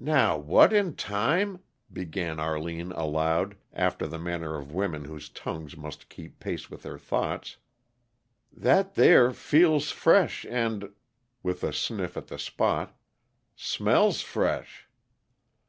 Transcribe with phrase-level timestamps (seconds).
[0.00, 1.60] "Now, what in time"
[1.98, 6.98] began Arline aloud, after the manner of women whose tongues must keep pace with their
[6.98, 7.56] thoughts.
[8.52, 10.90] "That there feels fresh and"
[11.44, 12.98] with a sniff at the spot
[13.54, 14.88] "smells fresh."